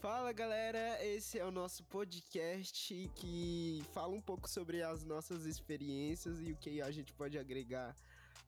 [0.00, 6.40] Fala galera, esse é o nosso podcast que fala um pouco sobre as nossas experiências
[6.40, 7.96] e o que a gente pode agregar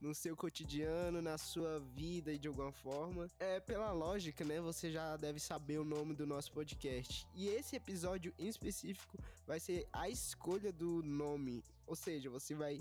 [0.00, 3.26] no seu cotidiano, na sua vida e de alguma forma.
[3.40, 4.60] É pela lógica, né?
[4.60, 7.26] Você já deve saber o nome do nosso podcast.
[7.34, 11.64] E esse episódio em específico vai ser a escolha do nome.
[11.84, 12.80] Ou seja, você vai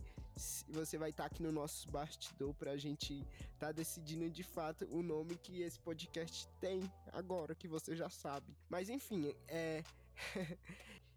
[0.69, 3.25] você vai estar tá aqui no nosso bastidor pra gente
[3.57, 6.81] tá decidindo de fato o nome que esse podcast tem
[7.11, 8.55] agora que você já sabe.
[8.69, 9.83] Mas enfim, é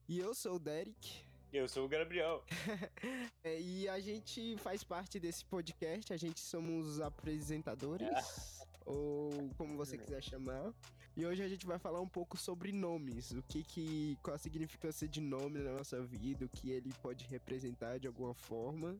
[0.09, 1.25] E eu sou o Derek.
[1.53, 2.45] Eu sou o Gabriel.
[3.45, 8.67] é, e a gente faz parte desse podcast, a gente somos os apresentadores, é.
[8.85, 10.73] ou como você quiser chamar.
[11.15, 14.39] E hoje a gente vai falar um pouco sobre nomes, o que que qual a
[14.39, 18.97] significância de nome na nossa vida, o que ele pode representar de alguma forma.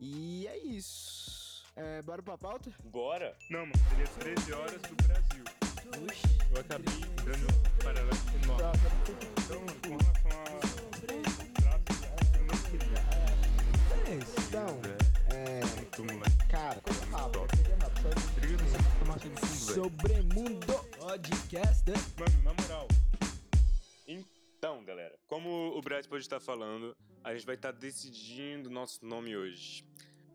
[0.00, 1.64] E é isso.
[1.76, 2.72] É, bora pra pauta?
[2.84, 3.36] Bora!
[3.48, 5.44] Não, mano, seria 13 horas do Brasil.
[6.04, 6.38] Oxi.
[6.52, 7.46] Eu acabei dando
[7.84, 8.62] paralelo com o nome.
[9.44, 10.80] Então, com relação a
[14.12, 15.60] então, é.
[16.48, 17.46] Cara, coisa rápida,
[19.46, 20.79] Sobremundo
[21.10, 21.90] Podcast.
[21.90, 22.86] Mano, na moral.
[24.06, 29.36] Então, galera, como o Brad pode estar falando, a gente vai estar decidindo nosso nome
[29.36, 29.84] hoje.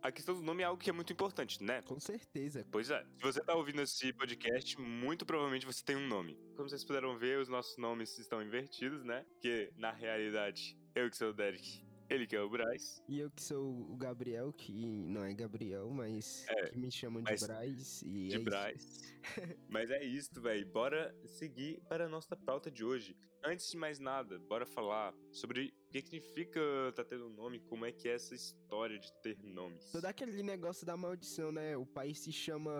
[0.01, 1.81] A questão do nome é algo que é muito importante, né?
[1.83, 2.67] Com certeza.
[2.69, 3.01] Pois é.
[3.15, 6.37] Se você está ouvindo esse podcast, muito provavelmente você tem um nome.
[6.57, 9.25] Como vocês puderam ver, os nossos nomes estão invertidos, né?
[9.39, 13.03] Que na realidade, eu que sou o Derek ele que é o Braz.
[13.07, 14.71] E eu que sou o Gabriel, que
[15.07, 18.01] não é Gabriel, mas é, que me chamam de Braz.
[18.03, 19.01] E de é Braz.
[19.67, 20.65] mas é isso, velho.
[20.67, 23.15] Bora seguir para a nossa pauta de hoje.
[23.47, 26.59] Antes de mais nada, bora falar sobre o que significa
[26.95, 29.91] tá tendo nome, como é que é essa história de ter nomes.
[29.91, 31.77] Todo aquele negócio da maldição, né?
[31.77, 32.71] O país se chama,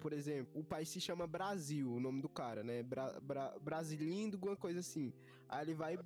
[0.00, 2.84] por exemplo, o país se chama Brasil, o nome do cara, né?
[2.84, 5.12] Bra, Bra Brasilindo, alguma coisa assim.
[5.48, 5.98] Aí ele vai.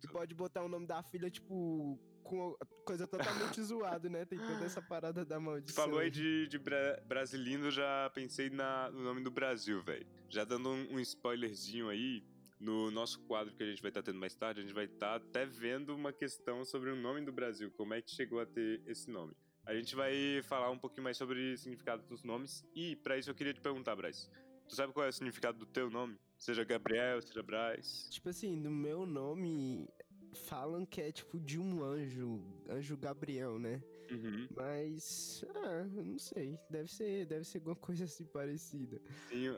[0.00, 2.54] Tu pode botar o nome da filha, tipo, com
[2.84, 4.24] coisa totalmente zoada, né?
[4.24, 5.84] Tem toda essa parada da maldição.
[5.84, 10.06] Falou aí de, de bra Brasilindo, já pensei na, no nome do Brasil, velho.
[10.28, 12.22] Já dando um, um, spoilerzinho aí,
[12.60, 14.84] no nosso quadro que a gente vai estar tá tendo mais tarde, a gente vai
[14.84, 18.40] estar tá até vendo uma questão sobre o nome do Brasil, como é que chegou
[18.40, 19.34] a ter esse nome.
[19.64, 23.30] A gente vai falar um pouquinho mais sobre o significado dos nomes e para isso
[23.30, 24.30] eu queria te perguntar, Braz.
[24.68, 26.18] Tu sabe qual é o significado do teu nome?
[26.38, 28.08] Seja Gabriel, seja Braz.
[28.10, 29.88] Tipo assim, no meu nome
[30.34, 33.82] falam que é tipo de um anjo, anjo Gabriel, né?
[34.10, 34.48] Uhum.
[34.54, 39.00] Mas, ah, não sei, deve ser, deve ser alguma coisa assim parecida.
[39.28, 39.48] Sim,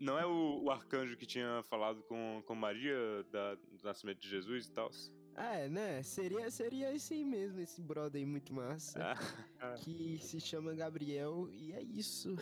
[0.00, 2.96] não é o, o arcanjo que tinha falado com, com Maria
[3.30, 4.90] da, do nascimento de Jesus e tal?
[5.36, 6.02] É, né?
[6.02, 9.14] Seria, seria esse aí mesmo, esse brother aí muito massa.
[9.62, 12.34] Ah, que se chama Gabriel e é isso.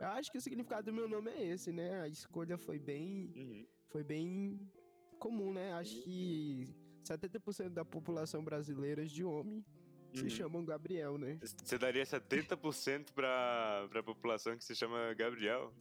[0.00, 2.00] Eu acho que o significado do meu nome é esse, né?
[2.00, 3.30] A escolha foi bem.
[3.36, 3.66] Uhum.
[3.90, 4.58] Foi bem
[5.18, 5.74] comum, né?
[5.74, 9.64] Acho que 70% da população brasileira é de homem
[10.14, 10.30] se uhum.
[10.30, 11.38] chamam Gabriel, né?
[11.40, 15.72] Você daria 70% pra, pra população que se chama Gabriel?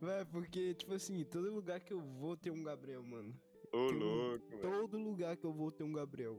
[0.00, 3.34] Véi, porque, tipo assim, todo lugar que eu vou tem um Gabriel, mano.
[3.72, 4.56] Ô, tem louco.
[4.56, 6.38] Um, todo lugar que eu vou tem um Gabriel.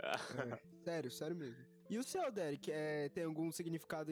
[0.00, 1.64] é, sério, sério mesmo.
[1.88, 4.10] E o seu, Derek, é, tem algum significado,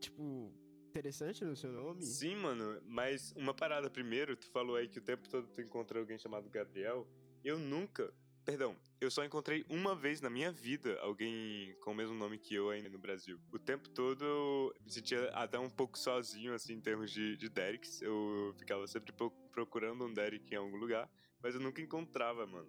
[0.00, 0.52] tipo,
[0.90, 2.02] interessante no seu nome?
[2.02, 5.98] Sim, mano, mas uma parada primeiro, tu falou aí que o tempo todo tu encontra
[5.98, 7.06] alguém chamado Gabriel.
[7.44, 8.12] Eu nunca
[8.44, 12.54] Perdão, eu só encontrei uma vez na minha vida alguém com o mesmo nome que
[12.54, 13.38] eu ainda no Brasil.
[13.52, 17.48] O tempo todo eu me sentia até um pouco sozinho, assim, em termos de, de
[17.48, 18.02] Dereks.
[18.02, 19.14] Eu ficava sempre
[19.52, 21.08] procurando um Derek em algum lugar,
[21.40, 22.68] mas eu nunca encontrava, mano.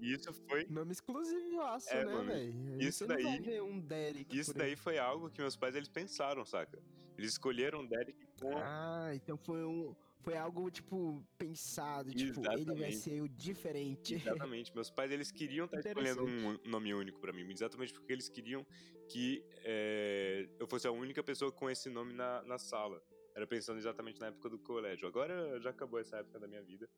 [0.00, 0.66] E isso foi.
[0.66, 2.82] Nome exclusivo, é, né, velho?
[2.82, 3.60] Isso daí.
[3.60, 4.36] um Derek.
[4.36, 6.78] Isso daí foi algo que meus pais eles pensaram, saca?
[7.16, 8.56] Eles escolheram um Derek com.
[8.58, 14.14] Ah, então foi um foi algo, tipo, pensado, tipo, ele vai ser o diferente.
[14.14, 14.74] Exatamente.
[14.74, 18.66] Meus pais, eles queriam estar escolhendo um nome único para mim, exatamente porque eles queriam
[19.08, 23.02] que é, eu fosse a única pessoa com esse nome na, na sala.
[23.34, 25.06] Era pensando exatamente na época do colégio.
[25.06, 26.88] Agora já acabou essa época da minha vida.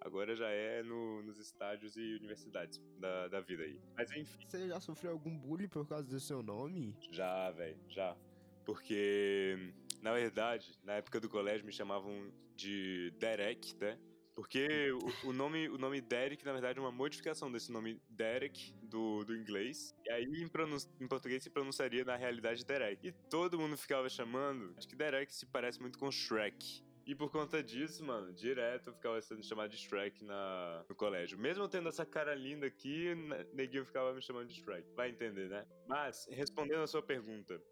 [0.00, 3.80] Agora já é no, nos estágios e universidades da, da vida aí.
[3.96, 4.46] Mas enfim.
[4.46, 6.94] Você já sofreu algum bullying por causa do seu nome?
[7.10, 8.16] Já, velho, já.
[8.64, 13.98] Porque na verdade, na época do colégio me chamavam de Derek, né?
[14.36, 18.74] Porque o, o, nome, o nome Derek, na verdade, é uma modificação desse nome Derek
[18.82, 19.94] do, do inglês.
[20.04, 20.44] E aí, em,
[21.00, 23.08] em português, se pronunciaria na realidade Derek.
[23.08, 26.84] E todo mundo ficava chamando de que Derek se parece muito com Shrek.
[27.06, 31.38] E por conta disso, mano, direto eu ficava sendo chamado de Shrek na, no colégio.
[31.38, 33.14] Mesmo tendo essa cara linda aqui,
[33.54, 34.92] neguinho ficava me chamando de Shrek.
[34.94, 35.64] Vai entender, né?
[35.86, 37.62] Mas, respondendo a sua pergunta,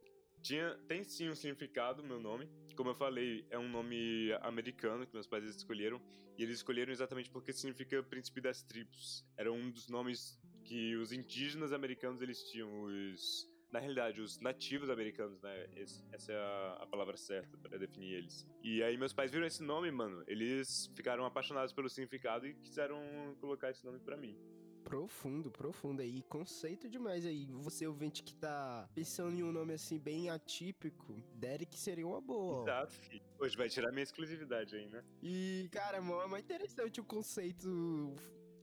[0.45, 2.47] tinha, tem sim um significado, meu nome.
[2.77, 6.01] Como eu falei, é um nome americano que meus pais escolheram.
[6.37, 9.25] E eles escolheram exatamente porque significa príncipe das tribos.
[9.39, 14.89] Era um dos nomes que os indígenas americanos eles tinham, os na realidade, os nativos
[14.89, 15.67] americanos, né?
[15.75, 18.47] Esse, essa é a, a, palavra certa para definir eles.
[18.63, 20.23] E aí meus pais viram esse nome, mano.
[20.29, 23.01] Eles ficaram apaixonados pelo significado e quiseram
[23.41, 24.39] colocar esse nome para mim.
[24.85, 26.23] Profundo, profundo aí.
[26.23, 27.47] Conceito demais aí.
[27.47, 32.63] Você ouvinte que tá pensando em um nome assim bem atípico, Derek seria uma boa.
[32.63, 33.23] Exato, filho.
[33.39, 35.03] Hoje vai tirar minha exclusividade aí, né?
[35.23, 38.15] E, cara, é mais interessante o conceito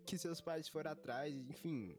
[0.05, 1.97] que seus pais foram atrás, enfim,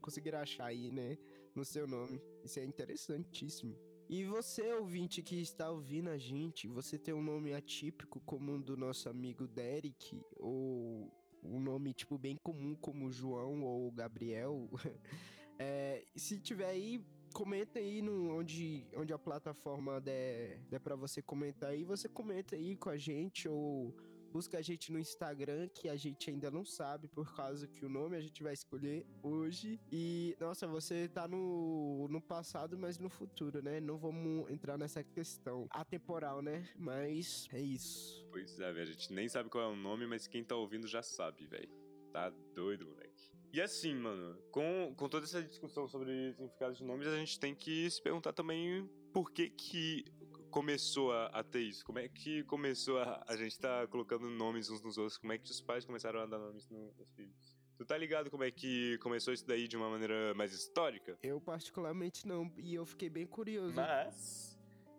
[0.00, 1.18] conseguiram achar aí, né?
[1.54, 2.20] no seu nome.
[2.44, 3.76] Isso é interessantíssimo.
[4.08, 8.60] E você, ouvinte que está ouvindo a gente, você tem um nome atípico como o
[8.60, 11.10] do nosso amigo Derek, ou
[11.42, 14.68] um nome tipo bem comum como João ou Gabriel,
[15.58, 17.04] é, se tiver aí,
[17.34, 22.54] comenta aí no, onde, onde a plataforma der, der para você comentar aí, você comenta
[22.54, 23.94] aí com a gente ou
[24.32, 27.88] Busca a gente no Instagram, que a gente ainda não sabe, por causa que o
[27.88, 29.78] nome a gente vai escolher hoje.
[29.92, 33.78] E, nossa, você tá no, no passado, mas no futuro, né?
[33.78, 36.66] Não vamos entrar nessa questão atemporal, né?
[36.78, 38.26] Mas é isso.
[38.30, 38.70] Pois é.
[38.70, 41.68] A gente nem sabe qual é o nome, mas quem tá ouvindo já sabe, velho.
[42.10, 43.30] Tá doido, moleque.
[43.52, 47.54] E assim, mano, com, com toda essa discussão sobre significados de nomes, a gente tem
[47.54, 50.06] que se perguntar também por que que
[50.52, 51.84] começou a, a, ter isso?
[51.84, 55.16] Como é que começou a, a gente tá colocando nomes uns nos outros?
[55.16, 57.56] Como é que os pais começaram a dar nomes no, nos filhos?
[57.76, 61.18] Tu tá ligado como é que começou isso daí de uma maneira mais histórica?
[61.22, 63.74] Eu particularmente não, e eu fiquei bem curioso.
[63.74, 64.52] Mas...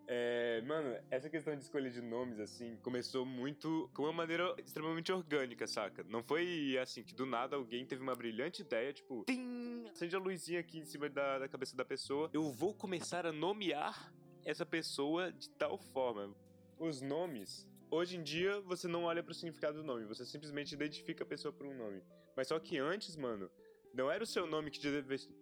[0.06, 5.10] É, mano, essa questão de escolha de nomes, assim, começou muito com uma maneira extremamente
[5.10, 6.04] orgânica, saca?
[6.04, 10.18] Não foi assim que do nada alguém teve uma brilhante ideia, tipo, tim, acende a
[10.18, 12.28] luzinha aqui em cima da, da cabeça da pessoa.
[12.34, 14.12] Eu vou começar a nomear
[14.44, 16.34] essa pessoa de tal forma.
[16.78, 21.24] Os nomes, hoje em dia você não olha pro significado do nome, você simplesmente identifica
[21.24, 22.02] a pessoa por um nome.
[22.36, 23.50] Mas só que antes, mano,
[23.92, 24.88] não era o seu nome que te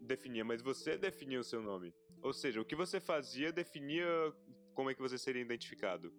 [0.01, 1.95] definia, mas você definia o seu nome.
[2.21, 4.07] Ou seja, o que você fazia definia
[4.75, 6.13] como é que você seria identificado.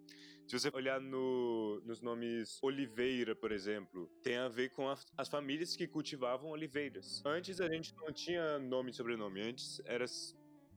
[0.46, 5.28] Se você olhar no, nos nomes Oliveira, por exemplo, tem a ver com a, as
[5.28, 7.22] famílias que cultivavam oliveiras.
[7.24, 10.04] Antes a gente não tinha nome e sobrenome, antes era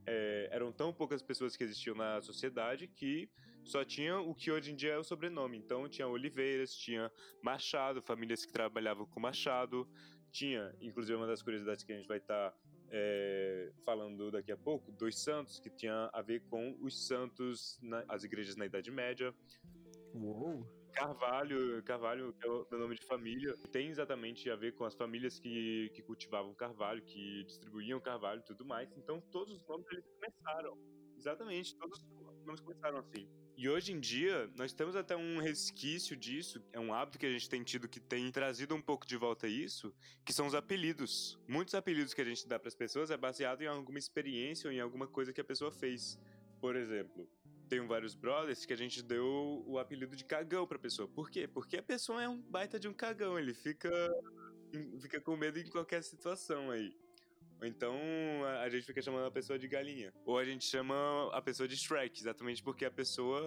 [0.08, 3.30] é, eram tão poucas pessoas que existiam na sociedade que
[3.64, 5.58] só tinha o que hoje em dia é o sobrenome.
[5.58, 7.12] Então tinha Oliveiras, tinha
[7.44, 9.88] Machado, famílias que trabalhavam com Machado,
[10.32, 12.58] tinha, inclusive uma das curiosidades que a gente vai estar tá,
[12.90, 17.78] é, falando daqui a pouco, dos santos, que tinha a ver com os santos,
[18.08, 19.36] as igrejas na Idade Média.
[20.14, 20.77] Uou!
[20.98, 24.96] Carvalho, Carvalho, que é o meu nome de família, tem exatamente a ver com as
[24.96, 28.90] famílias que, que cultivavam carvalho, que distribuíam carvalho e tudo mais.
[28.98, 30.76] Então todos os nomes eles começaram.
[31.16, 33.30] Exatamente, todos os nomes começaram assim.
[33.56, 37.32] E hoje em dia, nós temos até um resquício disso, é um hábito que a
[37.32, 39.94] gente tem tido que tem trazido um pouco de volta isso,
[40.26, 41.40] que são os apelidos.
[41.48, 44.74] Muitos apelidos que a gente dá para as pessoas é baseado em alguma experiência ou
[44.74, 46.20] em alguma coisa que a pessoa fez.
[46.60, 47.30] Por exemplo,
[47.68, 51.08] tenho vários brothers que a gente deu o apelido de cagão pra pessoa.
[51.08, 51.48] Por quê?
[51.48, 53.90] Porque a pessoa é um baita de um cagão, ele fica,
[55.00, 56.96] fica com medo em qualquer situação aí.
[57.64, 57.96] Então
[58.62, 60.14] a gente fica chamando a pessoa de galinha.
[60.26, 60.96] Ou a gente chama
[61.34, 63.40] a pessoa de Shrek, exatamente porque a pessoa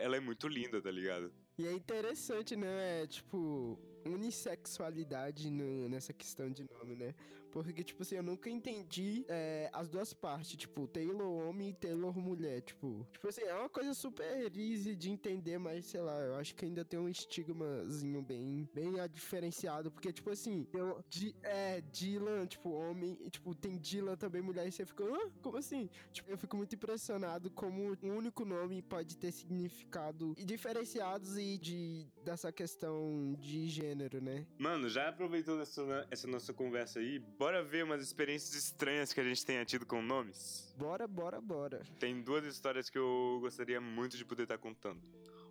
[0.00, 1.32] ela é muito linda, tá ligado?
[1.58, 3.02] E é interessante, né?
[3.02, 7.14] É, tipo, unissexualidade nessa questão de nome, né?
[7.50, 12.16] Porque, tipo assim, eu nunca entendi é, as duas partes, tipo, Taylor homem e Taylor
[12.18, 13.06] mulher, tipo.
[13.12, 16.64] Tipo assim, é uma coisa super easy de entender, mas sei lá, eu acho que
[16.64, 23.18] ainda tem um estigmazinho bem, bem diferenciado, porque, tipo assim, tem é, Dylan, tipo, homem,
[23.24, 25.04] e, tipo, tem Dylan também mulher, e você fica,
[25.42, 25.88] como assim?
[26.12, 32.06] Tipo, eu fico muito impressionado como um único nome pode ter significado diferenciados e de,
[32.24, 34.46] dessa questão de gênero, né?
[34.58, 39.24] Mano, já aproveitou essa, essa nossa conversa aí, bora ver umas experiências estranhas que a
[39.24, 40.74] gente tenha tido com nomes?
[40.76, 41.80] Bora, bora, bora.
[41.98, 45.00] Tem duas histórias que eu gostaria muito de poder estar contando.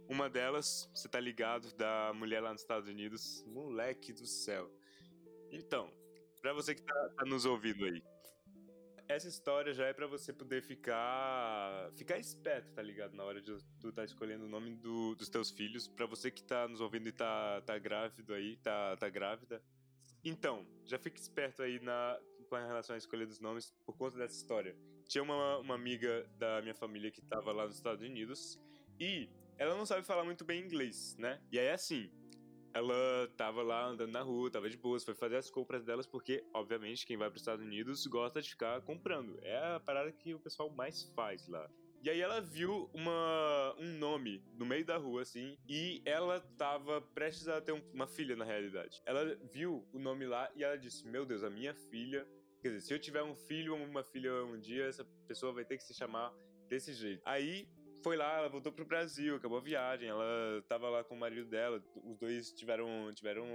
[0.08, 3.43] Uma delas, você tá ligado, da mulher lá nos Estados Unidos.
[3.48, 4.72] Moleque do céu.
[5.51, 5.91] Então,
[6.43, 8.03] pra você que tá, tá nos ouvindo aí,
[9.08, 13.15] essa história já é para você poder ficar ficar esperto, tá ligado?
[13.15, 16.43] Na hora de tu tá escolhendo o nome do, dos teus filhos, para você que
[16.43, 19.60] tá nos ouvindo e tá, tá grávido aí, tá, tá grávida,
[20.23, 24.35] então, já fique esperto aí na, com relação à escolha dos nomes por conta dessa
[24.35, 24.75] história.
[25.07, 28.59] Tinha uma, uma amiga da minha família que tava lá nos Estados Unidos
[28.99, 31.41] e ela não sabe falar muito bem inglês, né?
[31.51, 32.11] E aí, assim,
[32.73, 36.43] ela tava lá andando na rua, tava de boas, foi fazer as compras delas, porque,
[36.53, 39.39] obviamente, quem vai para os Estados Unidos gosta de ficar comprando.
[39.41, 41.69] É a parada que o pessoal mais faz lá.
[42.01, 47.01] E aí ela viu uma, um nome no meio da rua, assim, e ela tava
[47.01, 49.01] prestes a ter um- uma filha, na realidade.
[49.05, 52.25] Ela viu o nome lá e ela disse: Meu Deus, a minha filha.
[52.61, 55.63] Quer dizer, se eu tiver um filho ou uma filha um dia, essa pessoa vai
[55.63, 56.33] ter que se chamar
[56.67, 57.21] desse jeito.
[57.25, 57.67] Aí
[58.01, 61.49] foi lá, ela voltou pro Brasil, acabou a viagem, ela tava lá com o marido
[61.49, 63.45] dela, os dois tiveram, tiveram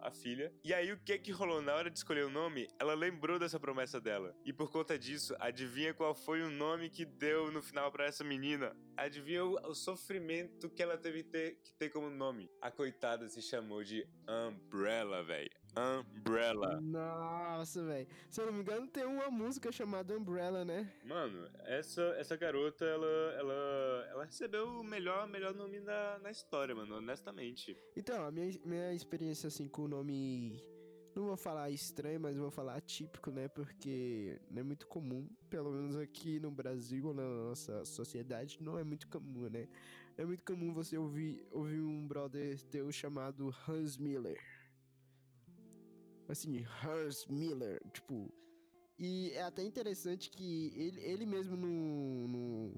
[0.00, 0.52] a filha.
[0.64, 1.60] E aí o que que rolou?
[1.60, 4.34] Na hora de escolher o nome, ela lembrou dessa promessa dela.
[4.44, 8.24] E por conta disso, adivinha qual foi o nome que deu no final pra essa
[8.24, 8.74] menina?
[8.96, 12.50] Adivinha o, o sofrimento que ela teve ter, que ter como nome?
[12.60, 15.50] A coitada se chamou de Umbrella, velho.
[15.76, 16.80] Umbrella.
[16.80, 18.08] Nossa, velho.
[18.30, 20.92] Se eu não me engano, tem uma música chamada Umbrella, né?
[21.04, 23.06] Mano, essa, essa garota, ela,
[23.38, 27.76] ela, ela recebeu o melhor, melhor nome na, na história, mano, honestamente.
[27.96, 30.62] Então, a minha, minha experiência assim com o nome.
[31.14, 33.48] Não vou falar estranho, mas vou falar atípico, né?
[33.48, 38.78] Porque não é muito comum, pelo menos aqui no Brasil ou na nossa sociedade, não
[38.78, 39.66] é muito comum, né?
[40.16, 44.38] É muito comum você ouvir, ouvir um brother teu chamado Hans Miller.
[46.28, 48.30] Assim, Hans Miller, tipo.
[48.98, 52.72] E é até interessante que ele, ele mesmo não, não,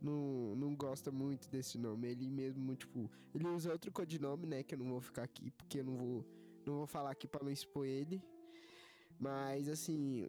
[0.00, 2.08] não, não gosta muito desse nome.
[2.08, 4.62] Ele mesmo, tipo, ele usa outro codinome, né?
[4.62, 6.24] Que eu não vou ficar aqui, porque eu não vou,
[6.64, 8.22] não vou falar aqui pra não expor ele.
[9.18, 10.28] Mas, assim,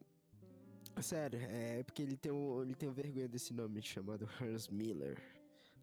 [1.02, 5.22] sério, é porque ele tem, um, ele tem vergonha desse nome chamado Hans Miller.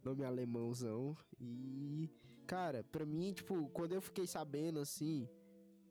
[0.05, 1.17] Nome alemãozão.
[1.41, 2.11] E,
[2.47, 5.29] cara, pra mim, tipo, quando eu fiquei sabendo, assim,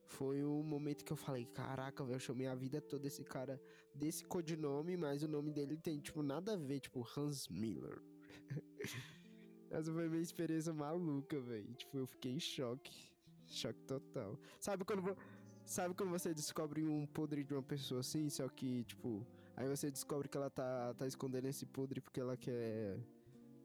[0.06, 3.62] foi o momento que eu falei, caraca, velho, eu chamei a vida toda esse cara
[3.94, 8.02] desse codinome, mas o nome dele tem, tipo, nada a ver, tipo, Hans Miller.
[9.70, 11.74] Essa foi minha experiência maluca, velho.
[11.74, 13.12] Tipo, eu fiquei em choque.
[13.48, 14.40] Choque total.
[14.60, 15.18] Sabe quando,
[15.66, 19.90] sabe quando você descobre um podre de uma pessoa assim, só que, tipo, aí você
[19.90, 23.00] descobre que ela tá, tá escondendo esse podre porque ela quer.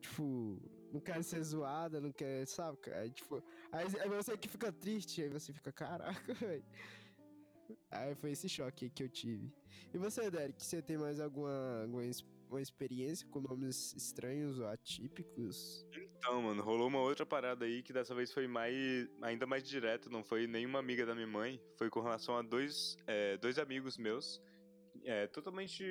[0.00, 0.58] Tipo,
[0.92, 2.78] não quer ser zoada, não quer, sabe?
[2.94, 3.42] Aí, tipo,
[3.72, 6.64] aí, aí você que fica triste, aí você fica, caraca, velho.
[7.90, 9.52] Aí foi esse choque que eu tive.
[9.92, 12.02] E você, Derek, você tem mais alguma, alguma
[12.50, 15.86] uma experiência com nomes estranhos ou atípicos?
[16.16, 20.10] Então, mano, rolou uma outra parada aí que dessa vez foi mais, ainda mais direto,
[20.10, 23.98] não foi nenhuma amiga da minha mãe, foi com relação a dois, é, dois amigos
[23.98, 24.40] meus,
[25.04, 25.84] é, totalmente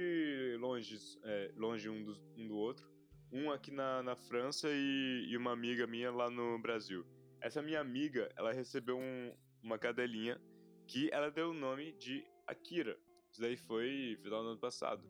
[0.60, 2.97] longe, é, longe um do, um do outro.
[3.32, 7.06] Um aqui na, na França e, e uma amiga minha lá no Brasil.
[7.42, 10.40] Essa minha amiga, ela recebeu um- uma cadelinha
[10.88, 12.98] que ela deu o nome de Akira.
[13.30, 15.04] Isso daí foi final do ano passado.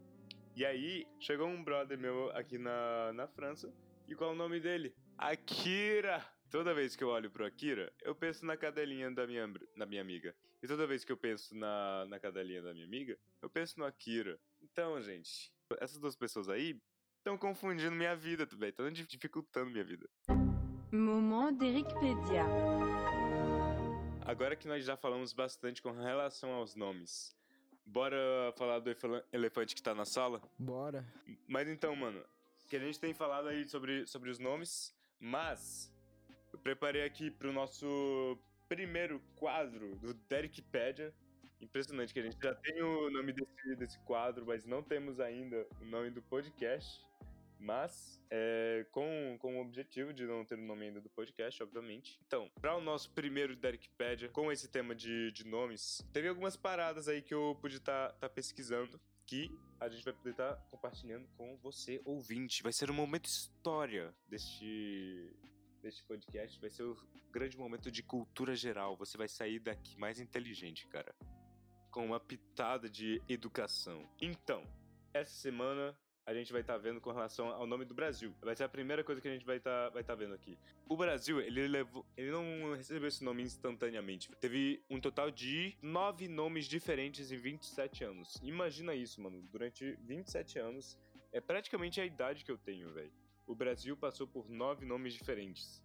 [0.55, 3.71] E aí, chegou um brother meu aqui na, na França,
[4.07, 4.95] e qual é o nome dele?
[5.17, 6.25] Akira!
[6.49, 10.01] Toda vez que eu olho pro Akira, eu penso na cadelinha da minha, da minha
[10.01, 10.35] amiga.
[10.63, 13.85] E toda vez que eu penso na, na cadelinha da minha amiga, eu penso no
[13.85, 14.39] Akira.
[14.61, 16.81] Então, gente, essas duas pessoas aí
[17.27, 18.69] estão confundindo minha vida, velho.
[18.69, 20.07] Estão dificultando minha vida.
[20.91, 22.45] Moment d'Ericpedia.
[24.25, 27.35] Agora que nós já falamos bastante com relação aos nomes,
[27.85, 28.17] bora
[28.57, 30.41] falar do elefan- elefante que tá na sala?
[30.57, 31.05] Bora.
[31.47, 32.23] Mas então, mano,
[32.69, 35.93] que a gente tem falado aí sobre, sobre os nomes, mas
[36.53, 38.37] eu preparei aqui pro nosso
[38.69, 41.13] primeiro quadro do Derekpedia.
[41.59, 45.67] Impressionante que a gente já tem o nome desse, desse quadro, mas não temos ainda
[45.81, 47.05] o nome do podcast.
[47.59, 52.19] Mas é, com, com o objetivo de não ter o nome ainda do podcast, obviamente.
[52.25, 57.07] Então, para o nosso primeiro Derekpedia, com esse tema de, de nomes, teve algumas paradas
[57.07, 62.01] aí que eu pude estar pesquisando que a gente vai poder estar compartilhando com você,
[62.05, 62.63] ouvinte.
[62.63, 65.35] Vai ser um momento história deste,
[65.81, 66.59] deste podcast.
[66.59, 66.95] Vai ser o
[67.31, 68.95] grande momento de cultura geral.
[68.97, 71.13] Você vai sair daqui mais inteligente, cara.
[71.91, 74.09] Com uma pitada de educação.
[74.19, 74.63] Então,
[75.13, 75.97] essa semana
[76.27, 78.35] a gente vai estar vendo com relação ao nome do Brasil.
[78.41, 80.57] Vai ser a primeira coisa que a gente vai estar vai tá vendo aqui.
[80.85, 84.29] O Brasil, ele levou, ele não recebeu esse nome instantaneamente.
[84.41, 88.35] Teve um total de nove nomes diferentes em 27 anos.
[88.43, 89.41] Imagina isso, mano.
[89.49, 90.99] Durante 27 anos,
[91.31, 93.13] é praticamente a idade que eu tenho, velho.
[93.47, 95.81] O Brasil passou por nove nomes diferentes.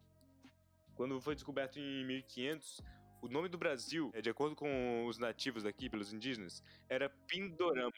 [0.97, 2.83] Quando foi descoberto em 1500,
[3.23, 7.93] o nome do Brasil, é, de acordo com os nativos daqui, pelos indígenas, era Pindorama.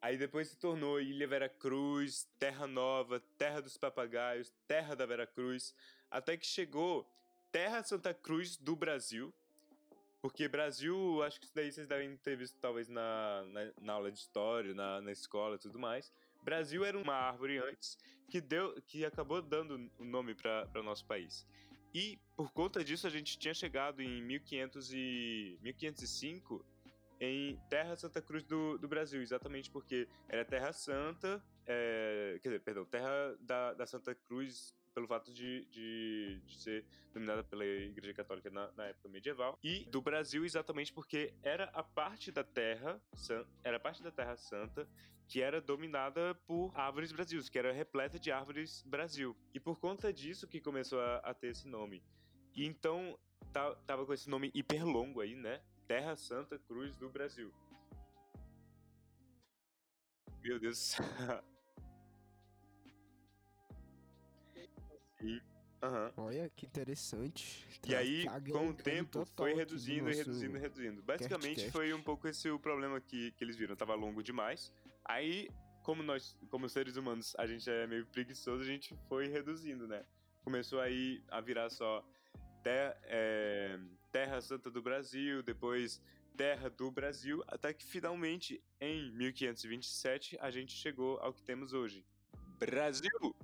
[0.00, 5.74] Aí depois se tornou Ilha Veracruz, Terra Nova, Terra dos Papagaios, Terra da Veracruz,
[6.10, 7.06] até que chegou
[7.50, 9.34] Terra Santa Cruz do Brasil.
[10.20, 14.10] Porque Brasil, acho que isso daí vocês devem ter visto talvez na, na, na aula
[14.10, 16.12] de história, na, na escola e tudo mais.
[16.42, 21.04] Brasil era uma árvore antes que deu, que acabou dando o nome para o nosso
[21.06, 21.46] país.
[21.94, 26.64] E por conta disso a gente tinha chegado em 1500 e 1505
[27.20, 32.60] em Terra Santa Cruz do, do Brasil, exatamente porque era Terra Santa, é, quer dizer,
[32.60, 38.12] perdão, terra da, da Santa Cruz pelo fato de, de, de, ser dominada pela Igreja
[38.14, 43.00] Católica na, na, época medieval e do Brasil exatamente porque era a parte da terra
[43.62, 44.88] era parte da Terra Santa
[45.28, 50.12] que era dominada por árvores Brasil, que era repleta de árvores Brasil e por conta
[50.12, 52.02] disso que começou a, a ter esse nome
[52.56, 53.16] e então
[53.86, 55.60] tava com esse nome hiperlongo aí, né?
[55.88, 57.50] Terra Santa Cruz do Brasil.
[60.42, 60.96] Meu Deus.
[65.22, 65.40] e,
[65.82, 66.12] uhum.
[66.18, 67.66] Olha que interessante.
[67.88, 71.02] E aí, com o tempo, foi reduzindo e reduzindo e reduzindo.
[71.02, 73.74] Basicamente, cast, foi um pouco esse o problema que, que eles viram.
[73.74, 74.70] Tava longo demais.
[75.06, 75.48] Aí,
[75.82, 80.04] como nós, como seres humanos, a gente é meio preguiçoso, a gente foi reduzindo, né?
[80.44, 82.04] Começou aí a virar só
[82.62, 83.78] ter, é,
[84.10, 86.00] Terra Santa do Brasil, depois
[86.36, 92.04] Terra do Brasil, até que finalmente, em 1527, a gente chegou ao que temos hoje.
[92.58, 93.36] Brasil!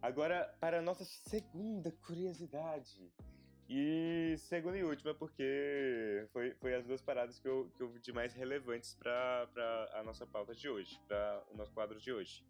[0.00, 3.12] Agora, para a nossa segunda curiosidade.
[3.68, 8.00] E segunda e última, porque foi, foi as duas paradas que eu, que eu vi
[8.00, 9.46] de mais relevantes para
[9.92, 12.42] a nossa pauta de hoje, para o nosso quadro de hoje.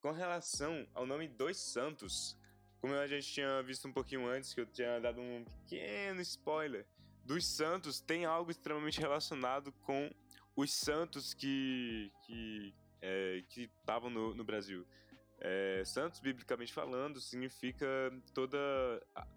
[0.00, 2.36] Com relação ao nome Dois Santos,
[2.84, 6.84] como a gente tinha visto um pouquinho antes, que eu tinha dado um pequeno spoiler,
[7.24, 10.10] dos santos tem algo extremamente relacionado com
[10.54, 14.86] os santos que que é, estavam no, no Brasil.
[15.40, 17.86] É, santos, biblicamente falando, significa
[18.34, 18.58] toda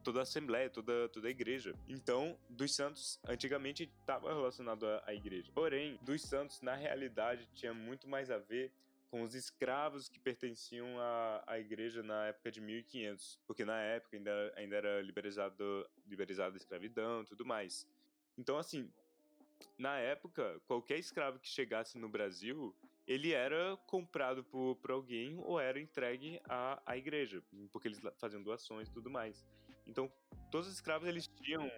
[0.04, 1.74] toda a assembleia, toda toda a igreja.
[1.88, 5.50] Então, dos santos antigamente estava relacionado à, à igreja.
[5.56, 8.74] Porém, dos santos na realidade tinha muito mais a ver
[9.10, 14.18] com os escravos que pertenciam à, à igreja na época de 1500, porque na época
[14.18, 17.88] ainda, ainda era liberalizado, liberalizada a escravidão tudo mais.
[18.38, 18.92] Então, assim,
[19.78, 22.76] na época, qualquer escravo que chegasse no Brasil,
[23.08, 28.44] ele era comprado por, por alguém ou era entregue à, à igreja, porque eles faziam
[28.44, 29.46] doações e tudo mais.
[29.86, 30.12] Então,
[30.52, 31.72] todos os escravos, eles tinham...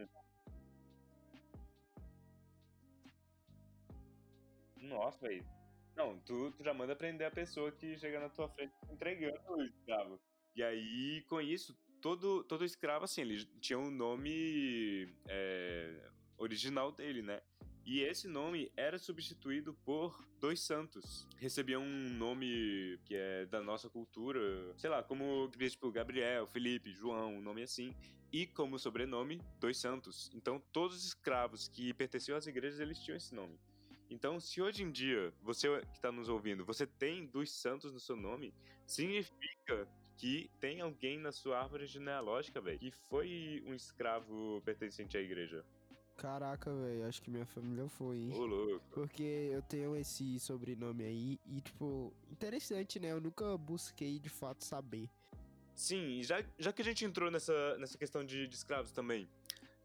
[4.78, 5.59] Nossa, velho
[6.00, 9.62] não, tu, tu já manda prender a pessoa que chega na tua frente entregando o
[9.64, 10.18] escravo.
[10.56, 17.22] E aí, com isso, todo, todo escravo, assim, ele tinha um nome é, original dele,
[17.22, 17.42] né?
[17.86, 21.28] E esse nome era substituído por dois santos.
[21.38, 24.40] Recebiam um nome que é da nossa cultura,
[24.78, 27.94] sei lá, como tipo Gabriel, Felipe, João, um nome assim.
[28.32, 30.30] E como sobrenome, dois santos.
[30.36, 33.60] Então todos os escravos que pertenciam às igrejas, eles tinham esse nome.
[34.10, 38.00] Então, se hoje em dia, você que está nos ouvindo, você tem dos santos no
[38.00, 38.54] seu nome,
[38.86, 45.22] significa que tem alguém na sua árvore genealógica, velho, que foi um escravo pertencente à
[45.22, 45.64] igreja.
[46.18, 48.34] Caraca, velho, acho que minha família foi, hein?
[48.34, 48.86] Ô, louco.
[48.92, 53.12] Porque eu tenho esse sobrenome aí e, tipo, interessante, né?
[53.12, 55.10] Eu nunca busquei de fato saber.
[55.74, 59.30] Sim, já, já que a gente entrou nessa, nessa questão de, de escravos também,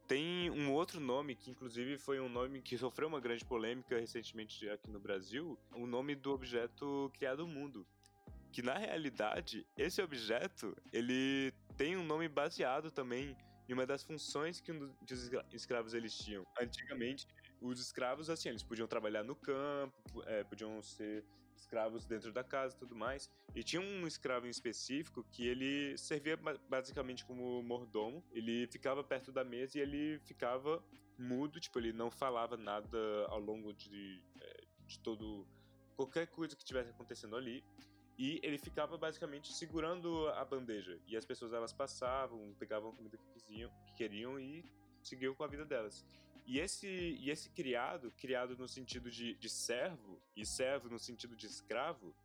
[0.07, 4.69] tem um outro nome que, inclusive, foi um nome que sofreu uma grande polêmica recentemente
[4.69, 7.85] aqui no Brasil, o nome do objeto criado mundo.
[8.51, 13.35] Que na realidade, esse objeto ele tem um nome baseado também
[13.67, 16.45] em uma das funções que, os escravos eles tinham.
[16.59, 17.27] Antigamente,
[17.59, 22.75] os escravos, assim, eles podiam trabalhar no campo, é, podiam ser escravos dentro da casa
[22.75, 23.29] e tudo mais.
[23.55, 26.37] E tinha um escravo em específico que ele servia
[26.69, 28.23] basicamente como mordomo.
[28.31, 30.83] Ele ficava perto da mesa e ele ficava
[31.17, 32.97] mudo, tipo, ele não falava nada
[33.29, 35.47] ao longo de, é, de todo.
[35.95, 37.63] qualquer coisa que estivesse acontecendo ali.
[38.17, 40.97] E ele ficava basicamente segurando a bandeja.
[41.05, 44.63] E as pessoas elas passavam, pegavam a comida que, quisiam, que queriam e
[45.03, 46.05] seguiam com a vida delas.
[46.45, 51.35] E esse, e esse criado, criado no sentido de, de servo, e servo no sentido
[51.35, 52.15] de escravo,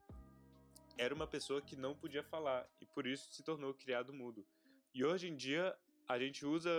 [0.98, 4.46] era uma pessoa que não podia falar, e por isso se tornou criado mudo.
[4.92, 5.74] E hoje em dia,
[6.06, 6.70] a gente usa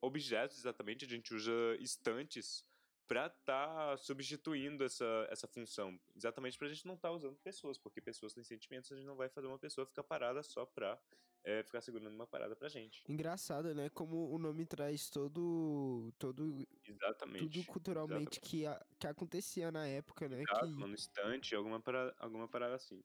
[0.00, 2.64] objetos exatamente, a gente usa estantes
[3.06, 5.98] para estar tá substituindo essa, essa função.
[6.16, 9.06] Exatamente para a gente não estar tá usando pessoas, porque pessoas têm sentimentos, a gente
[9.06, 10.98] não vai fazer uma pessoa ficar parada só para
[11.44, 13.02] é, ficar segurando uma parada pra gente.
[13.08, 13.88] Engraçado, né?
[13.90, 16.12] Como o nome traz todo.
[16.18, 17.48] todo Exatamente.
[17.48, 18.40] Tudo culturalmente Exatamente.
[18.40, 20.42] Que, a, que acontecia na época, né?
[20.42, 20.72] Exato, que...
[20.72, 23.02] no instante, alguma parada, alguma parada assim.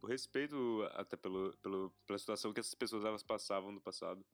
[0.00, 4.24] Por respeito até pelo, pelo, pela situação que essas pessoas elas passavam no passado.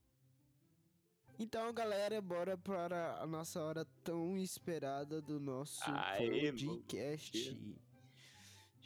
[1.38, 7.56] Então, galera, bora para a nossa hora tão esperada do nosso Aê, podcast.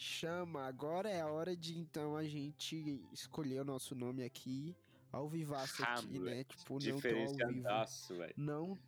[0.00, 4.76] Chama, agora é a hora de então a gente escolher o nosso nome aqui,
[5.10, 6.44] ao vivaço aqui, né?
[6.44, 8.16] Tipo, não tô ao vivo.
[8.16, 8.34] Véio.
[8.36, 8.78] Não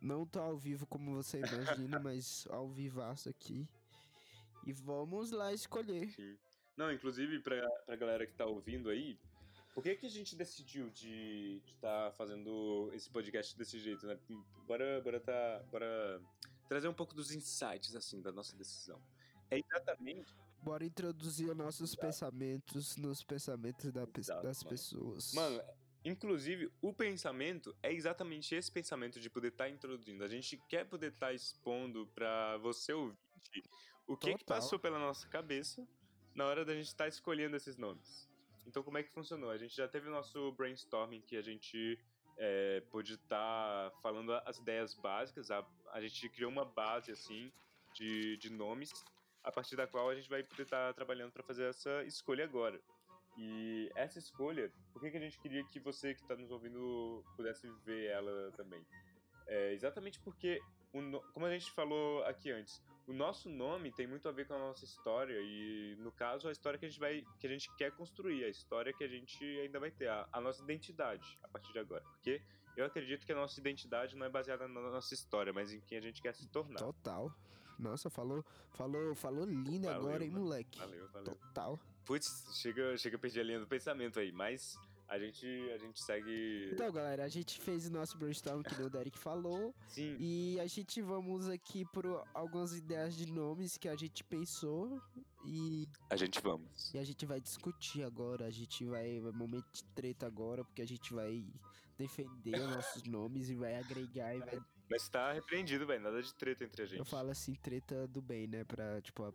[0.00, 3.68] não tô ao vivo como você imagina, mas ao vivaço aqui.
[4.64, 6.10] E vamos lá escolher.
[6.12, 6.34] Sim.
[6.78, 9.18] Não, inclusive, pra, pra galera que tá ouvindo aí,
[9.74, 14.18] por que, que a gente decidiu de estar fazendo esse podcast desse jeito, né?
[14.66, 16.22] Bora, bora, tá, bora
[16.70, 18.98] trazer um pouco dos insights, assim, da nossa decisão.
[19.50, 20.34] É exatamente.
[20.62, 24.70] Bora introduzir os nossos pensamentos nos pensamentos da pe- Exato, das mano.
[24.70, 25.32] pessoas.
[25.34, 25.62] Mano,
[26.04, 30.24] inclusive, o pensamento é exatamente esse pensamento de poder estar introduzindo.
[30.24, 33.18] A gente quer poder estar expondo pra você ouvinte
[34.06, 35.86] o que, que passou pela nossa cabeça
[36.34, 38.28] na hora da gente estar escolhendo esses nomes.
[38.66, 39.50] Então, como é que funcionou?
[39.50, 41.98] A gente já teve o nosso brainstorming que a gente
[42.38, 45.50] é, pôde estar falando as ideias básicas.
[45.50, 47.52] A, a gente criou uma base, assim,
[47.94, 48.90] de, de nomes,
[49.44, 52.80] a partir da qual a gente vai poder estar trabalhando para fazer essa escolha agora.
[53.36, 57.22] E essa escolha, por que, que a gente queria que você que está nos ouvindo
[57.36, 58.84] pudesse ver ela também?
[59.46, 60.60] É exatamente porque,
[60.92, 64.54] no- como a gente falou aqui antes, o nosso nome tem muito a ver com
[64.54, 67.68] a nossa história e, no caso, a história que a gente vai, que a gente
[67.76, 71.48] quer construir, a história que a gente ainda vai ter, a, a nossa identidade a
[71.48, 72.02] partir de agora.
[72.14, 72.40] Porque
[72.76, 75.98] eu acredito que a nossa identidade não é baseada na nossa história, mas em quem
[75.98, 76.78] a gente quer se tornar.
[76.78, 77.30] Total.
[77.78, 80.44] Nossa, falou, falou, falou lindo Valeu, agora, hein, mano.
[80.44, 80.78] moleque?
[80.78, 81.34] Valeu, valeu.
[81.34, 81.80] Total.
[82.04, 86.02] Putz, chega, chega a perder a linha do pensamento aí, mas a gente, a gente
[86.02, 86.70] segue.
[86.72, 89.74] Então, galera, a gente fez o nosso brainstorm que o Derek falou.
[89.88, 95.00] Sim, E a gente vamos aqui por algumas ideias de nomes que a gente pensou.
[95.44, 96.92] E, a gente vamos.
[96.94, 98.46] e a gente vai discutir agora.
[98.46, 99.20] A gente vai.
[99.20, 101.44] vai momento de treta agora, porque a gente vai
[101.98, 104.60] defender os nossos nomes e vai agregar e vai.
[104.90, 106.02] Mas tá repreendido, velho.
[106.02, 106.98] Nada de treta entre a gente.
[106.98, 108.64] Eu falo assim, treta do bem, né?
[108.64, 109.32] Pra, tipo, a-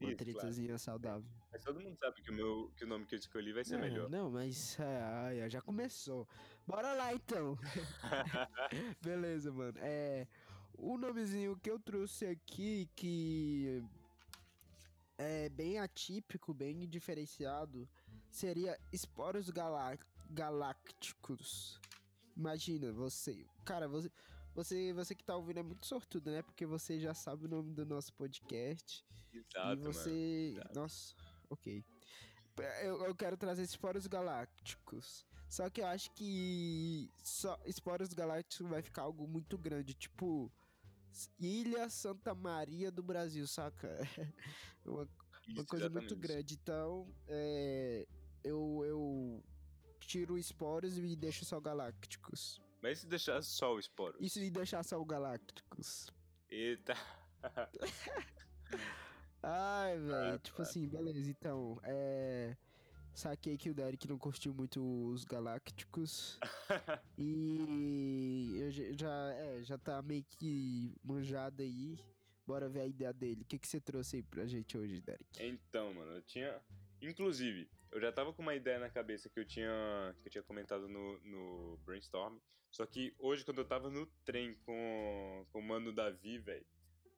[0.00, 0.16] uma Isso, claro.
[0.16, 1.28] tretazinha saudável.
[1.52, 3.74] Mas todo mundo sabe que o, meu, que o nome que eu escolhi vai ser
[3.74, 4.08] não, melhor.
[4.08, 6.26] Não, mas ai, já começou.
[6.66, 7.58] Bora lá então.
[9.02, 9.76] Beleza, mano.
[9.80, 10.26] É
[10.74, 13.82] o nomezinho que eu trouxe aqui que
[15.18, 17.86] é bem atípico, bem diferenciado,
[18.30, 19.98] seria Esporos Galá-
[20.30, 21.78] Galácticos.
[22.40, 24.10] Imagina você, cara, você
[24.54, 26.42] você, você que tá ouvindo é muito sortudo, né?
[26.42, 29.04] Porque você já sabe o nome do nosso podcast.
[29.32, 30.54] Exato, e você.
[30.56, 30.74] Exato.
[30.74, 31.14] Nossa,
[31.48, 31.84] ok.
[32.82, 35.26] Eu, eu quero trazer esporos galácticos.
[35.48, 39.94] Só que eu acho que só esporos galácticos vai ficar algo muito grande.
[39.94, 40.50] Tipo,
[41.38, 43.88] Ilha Santa Maria do Brasil, saca?
[44.84, 45.08] uma,
[45.48, 46.54] uma coisa muito grande.
[46.54, 48.06] Então, é,
[48.42, 49.44] eu, eu
[50.10, 52.60] tiro esporos e deixo só galácticos.
[52.82, 54.16] Mas e se deixar só o esporo?
[54.18, 56.08] Isso e deixar só o galácticos.
[56.50, 56.94] Eita.
[59.40, 60.34] Ai, velho.
[60.34, 60.62] Ah, tipo tá.
[60.64, 61.30] assim, beleza.
[61.30, 62.56] Então, é.
[63.12, 66.38] Saquei que o Derek não curtiu muito os Galácticos.
[67.18, 71.98] e eu já, já, é, já tá meio que manjado aí.
[72.46, 73.42] Bora ver a ideia dele.
[73.42, 75.44] O que, que você trouxe aí pra gente hoje, Derek?
[75.44, 76.60] então, mano, eu tinha.
[77.00, 80.42] Inclusive, eu já tava com uma ideia na cabeça que eu tinha, que eu tinha
[80.42, 82.38] comentado no, no brainstorm.
[82.70, 86.66] Só que hoje, quando eu tava no trem com, com o mano Davi, velho,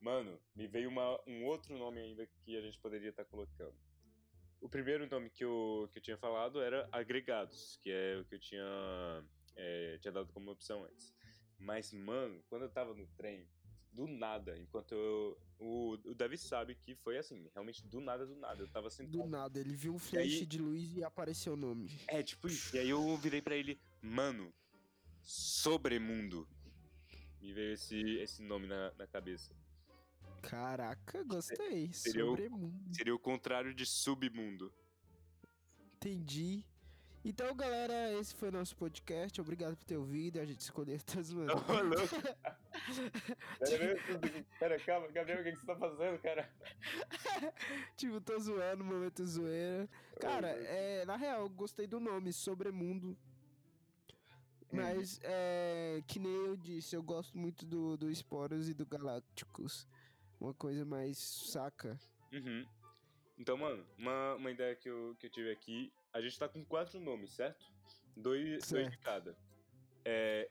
[0.01, 3.75] mano, me veio uma, um outro nome ainda que a gente poderia estar colocando.
[4.61, 8.37] O primeiro nome que eu, que eu tinha falado era Agregados, que é o que
[8.37, 9.25] eu tinha,
[9.57, 11.13] é, tinha dado como opção antes.
[11.59, 13.47] Mas, mano, quando eu tava no trem,
[13.93, 15.39] do nada, enquanto eu.
[15.65, 18.61] O, o Davi sabe que foi assim, realmente do nada, do nada.
[18.61, 19.13] Eu tava sentado.
[19.23, 21.89] Do nada, ele viu um flash aí- de luz e apareceu o nome.
[22.09, 22.75] É, tipo isso.
[22.75, 24.53] E aí eu virei pra ele, mano,
[25.23, 26.49] Sobremundo.
[27.41, 29.55] Me veio esse, esse nome na, na cabeça.
[30.43, 31.93] Caraca, gostei.
[31.93, 32.95] seria o- Sobremundo.
[32.95, 34.73] Seria o contrário de submundo.
[35.97, 36.65] Entendi.
[37.25, 39.41] Então, galera, esse foi o nosso podcast.
[39.41, 40.41] Obrigado por ter ouvido.
[40.41, 40.99] A gente escolheu.
[41.07, 41.53] Tá zoando.
[41.53, 42.17] Ô, louco.
[43.61, 46.51] Pera, pera, calma, Gabriel, o que, que você tá fazendo, cara?
[47.97, 49.89] Tipo, tô zoando, momento zoeira.
[50.21, 53.17] Cara, é, na real, eu gostei do nome, Sobremundo.
[54.73, 59.87] Mas, é, que nem eu disse, eu gosto muito do, do Esporos e do Galácticos.
[60.41, 62.01] Uma coisa mais saca.
[62.33, 62.67] Uhum.
[63.39, 65.93] Então, mano, uma, uma ideia que eu, que eu tive aqui.
[66.13, 67.65] A gente tá com quatro nomes, certo?
[68.17, 69.01] Dois, dois de Certo.
[69.01, 69.37] cada.
[70.05, 70.51] É,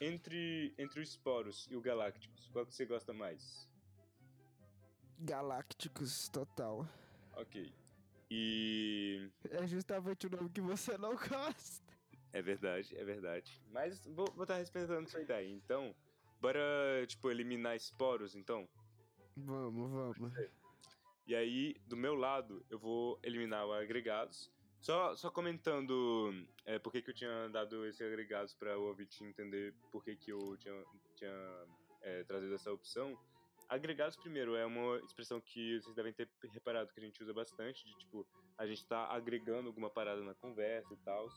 [0.00, 3.66] entre, entre o Sporos e o Galácticos, qual que você gosta mais?
[5.18, 6.86] Galácticos, total.
[7.34, 7.72] Ok.
[8.30, 9.30] E.
[9.50, 11.86] É justamente o nome que você não gosta.
[12.32, 13.62] É verdade, é verdade.
[13.70, 15.48] Mas vou estar tá respeitando sua ideia.
[15.48, 15.94] Então,
[16.38, 16.60] bora,
[17.06, 18.68] tipo, eliminar esporos, então?
[19.34, 20.32] Vamos, vamos.
[21.26, 24.52] E aí, do meu lado, eu vou eliminar o agregados.
[24.86, 26.32] Só, só comentando
[26.64, 30.30] é, por que, eu tinha dado esse agregados para o ouvinte entender por que, que
[30.30, 30.84] eu tinha,
[31.16, 31.66] tinha
[32.02, 33.18] é, trazido essa opção.
[33.68, 37.84] agregados primeiro é uma expressão que vocês devem ter reparado que a gente usa bastante,
[37.84, 38.24] de tipo,
[38.56, 41.28] a gente tá agregando alguma parada na conversa e tal.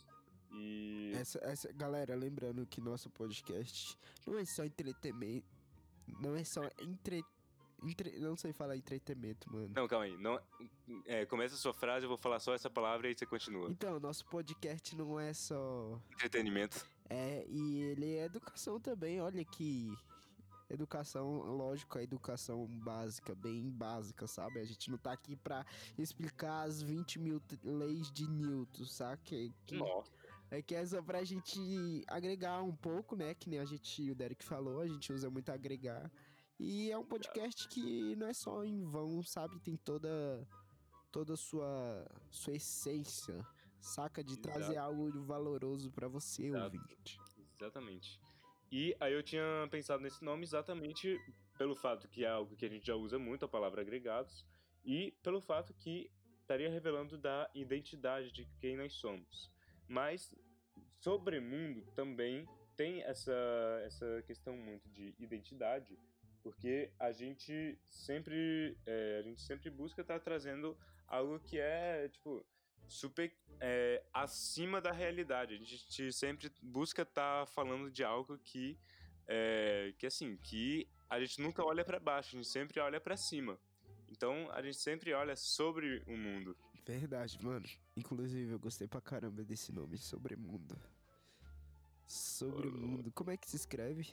[0.51, 1.13] E.
[1.15, 5.47] Essa, essa, galera, lembrando que nosso podcast não é só entretenimento.
[6.21, 7.23] Não é só entre,
[7.83, 8.19] entre.
[8.19, 9.71] Não sei falar entretenimento, mano.
[9.75, 10.17] Não, calma aí.
[10.17, 10.39] Não,
[11.05, 13.69] é, começa a sua frase, eu vou falar só essa palavra e aí você continua.
[13.69, 15.99] Então, nosso podcast não é só.
[16.13, 16.85] Entretenimento.
[17.09, 19.91] É, e ele é educação também, olha que.
[20.69, 24.59] Educação, lógico, a educação básica, bem básica, sabe?
[24.59, 25.65] A gente não tá aqui pra
[25.97, 29.19] explicar as 20 mil leis de Newton, saca?
[29.65, 30.11] Que- Nossa.
[30.51, 33.33] É que é só pra gente agregar um pouco, né?
[33.33, 36.11] Que nem a gente, o Derek falou, a gente usa muito agregar.
[36.59, 39.59] E é um podcast que não é só em vão, sabe?
[39.59, 40.45] Tem toda
[41.11, 43.45] toda a sua sua essência,
[43.79, 44.23] saca?
[44.23, 44.79] De trazer Exato.
[44.87, 46.77] algo valoroso pra você, Exato.
[46.77, 47.19] ouvinte.
[47.59, 48.19] Exatamente.
[48.71, 51.19] E aí eu tinha pensado nesse nome exatamente
[51.57, 54.45] pelo fato que é algo que a gente já usa muito, a palavra agregados,
[54.85, 56.09] e pelo fato que
[56.41, 59.51] estaria revelando da identidade de quem nós somos.
[59.87, 60.33] Mas
[60.99, 63.33] Sobremundo também tem essa,
[63.85, 65.97] essa questão muito de identidade,
[66.41, 72.45] porque a gente sempre é, a gente sempre busca estar trazendo algo que é tipo
[72.87, 75.53] super é, acima da realidade.
[75.53, 78.77] A gente sempre busca estar falando de algo que
[79.27, 83.17] é, que assim que a gente nunca olha para baixo, a gente sempre olha para
[83.17, 83.59] cima.
[84.07, 86.55] Então a gente sempre olha sobre o mundo.
[86.85, 87.67] Verdade, mano.
[87.95, 90.75] Inclusive, eu gostei pra caramba desse nome, Sobremundo.
[92.07, 93.11] Sobremundo.
[93.11, 94.11] Como é que se escreve?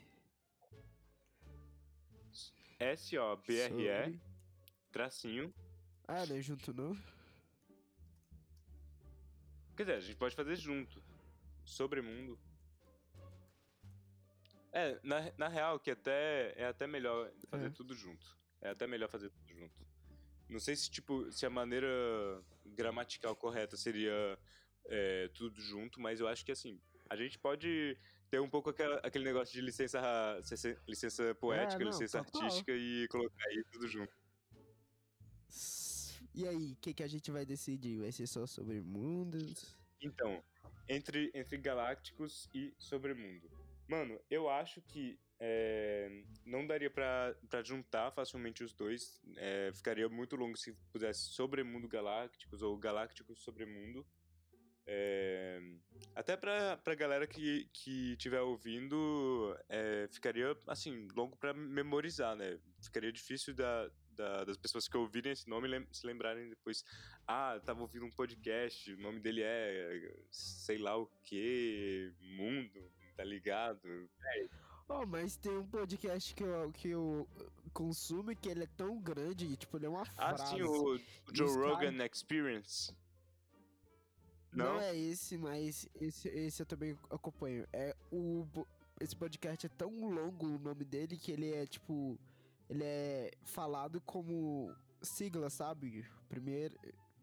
[3.70, 4.20] Sobre-
[4.92, 5.54] tracinho.
[6.06, 6.96] Ah, não é junto não?
[9.76, 11.02] Quer dizer, a gente pode fazer junto.
[11.64, 12.38] Sobremundo.
[14.72, 17.70] É, na, na real, que até é até melhor fazer É.
[17.70, 18.36] tudo junto.
[18.60, 19.86] É até melhor fazer tudo junto.
[20.48, 21.88] Não sei se, tipo, se a maneira
[22.64, 24.38] gramatical correta seria
[24.86, 27.98] é, tudo junto, mas eu acho que, assim, a gente pode
[28.30, 30.00] ter um pouco aquela- aquele negócio de licença,
[30.86, 32.42] licença, poética, É, não, licença total.
[32.42, 34.12] artística e colocar aí tudo junto.
[36.34, 38.00] E aí, o que, que a gente vai decidir?
[38.00, 39.74] Vai ser só sobre mundos?
[40.02, 40.42] Então,
[40.88, 43.50] entre, entre Galácticos e Sobremundo.
[43.88, 49.18] Mano, eu acho que é, não daria pra, pra juntar facilmente os dois.
[49.36, 54.06] É, ficaria muito longo se pudesse Sobremundo Galácticos ou Galácticos Sobremundo.
[54.86, 55.60] É,
[56.14, 62.58] até pra, pra galera que, que estiver ouvindo, é, ficaria, assim, longo pra memorizar, né?
[62.80, 66.84] Ficaria difícil da, da- das pessoas que ouvirem esse nome lem- se lembrarem depois
[67.26, 73.24] ah, tava ouvindo um podcast, o nome dele é sei lá o que, Mundo, tá
[73.24, 74.08] ligado?
[74.88, 77.28] Oh, mas tem um podcast que eu, que eu
[77.72, 80.54] consumo que ele é tão grande, tipo, ele é uma Ah, frase.
[80.54, 80.96] sim, o
[81.32, 82.94] Joe Rogan Experience.
[84.52, 84.74] Não?
[84.74, 84.80] Não?
[84.80, 87.66] é esse, mas esse, esse eu também acompanho.
[87.72, 88.46] É o.
[89.00, 92.18] Esse podcast é tão longo o nome dele que ele é tipo.
[92.68, 96.04] Ele é falado como sigla, sabe?
[96.28, 96.74] Primeiro.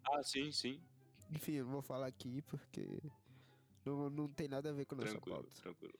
[0.09, 0.79] Ah, sim, sim.
[1.31, 3.01] Enfim, eu não vou falar aqui porque.
[3.86, 5.62] Não, não tem nada a ver com a nossa Tranquilo, pauta.
[5.62, 5.93] tranquilo.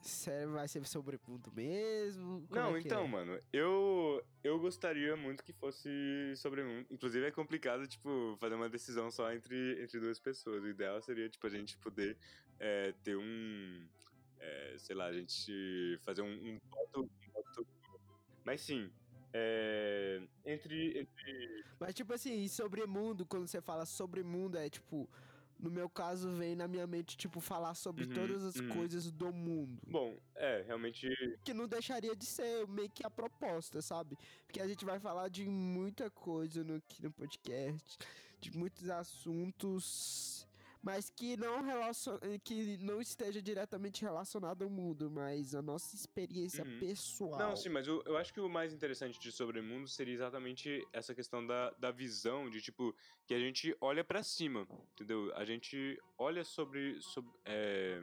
[0.00, 2.46] Sério, vai ser sobre ponto mesmo?
[2.48, 3.08] Como Não, é então, é?
[3.08, 5.88] mano, eu eu gostaria muito que fosse
[6.36, 6.84] sobre um.
[6.90, 10.62] Inclusive é complicado, tipo, fazer uma decisão só entre, entre duas pessoas.
[10.62, 12.16] O ideal seria, tipo, a gente poder
[12.60, 13.86] é, ter um.
[14.38, 17.00] é, sei lá, a gente fazer um, um voto.
[17.02, 17.66] um voto-
[18.44, 18.90] Mas sim.
[19.32, 21.64] é, entre, entre.
[21.80, 25.08] Mas, tipo assim, sobre mundo, quando você fala sobre mundo, é tipo.
[25.58, 28.68] No meu caso, vem na minha mente, tipo, falar sobre Uhum, todas as uhum.
[28.68, 29.80] coisas do mundo.
[29.86, 31.08] Bom, é, realmente.
[31.44, 34.16] que não deixaria de ser meio que a proposta, sabe?
[34.46, 37.98] Porque a gente vai falar de muita coisa no, aqui no podcast,
[38.40, 40.46] de muitos assuntos,
[40.82, 42.18] mas que não, relacion...
[42.44, 46.78] que não esteja diretamente relacionado ao mundo, mas a nossa experiência Uhum.
[46.78, 47.38] pessoal.
[47.38, 51.14] Não, sim, mas eu, eu acho que o mais interessante de Sobremundo seria exatamente essa
[51.14, 52.94] questão da, da visão, de tipo,
[53.26, 55.32] que a gente olha pra cima, entendeu?
[55.34, 58.00] A gente olha sobre, sobre, é,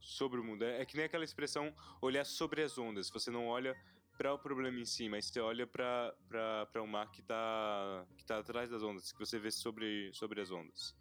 [0.00, 0.64] sobre o mundo.
[0.64, 3.10] É, é que nem aquela expressão olhar sobre as ondas.
[3.10, 3.74] Você não olha
[4.16, 6.14] para o problema em si, mas você olha pra
[6.76, 10.50] o mar que tá, que tá atrás das ondas, que você vê sobre, sobre as
[10.50, 10.94] ondas.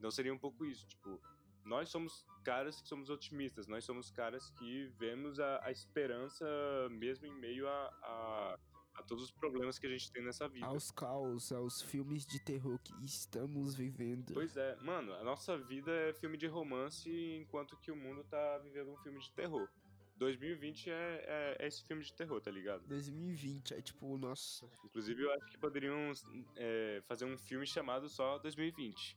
[0.00, 1.20] Então seria um pouco isso, tipo,
[1.62, 6.46] nós somos caras que somos otimistas, nós somos caras que vemos a, a esperança
[6.90, 8.58] mesmo em meio a, a,
[8.94, 10.64] a todos os problemas que a gente tem nessa vida.
[10.64, 14.32] Aos caos, aos filmes de terror que estamos vivendo.
[14.32, 18.56] Pois é, mano, a nossa vida é filme de romance enquanto que o mundo tá
[18.58, 19.68] vivendo um filme de terror.
[20.16, 22.86] 2020 é, é, é esse filme de terror, tá ligado?
[22.86, 24.66] 2020, é tipo, nossa.
[24.84, 26.12] Inclusive, eu acho que poderiam
[26.56, 29.16] é, fazer um filme chamado só 2020.